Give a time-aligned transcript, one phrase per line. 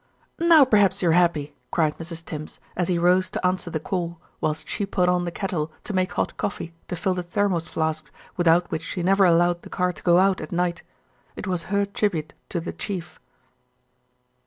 [0.39, 2.25] "Now perhaps you're happy," cried Mrs.
[2.25, 5.93] Tims as he rose to answer the call, whilst she put on the kettle to
[5.93, 9.93] make hot coffee to fill the thermos flasks without which she never allowed the car
[9.93, 10.81] to go out at night.
[11.35, 13.19] It was her tribute to "the Chief."